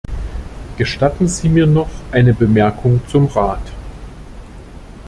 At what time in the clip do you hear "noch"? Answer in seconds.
1.67-1.91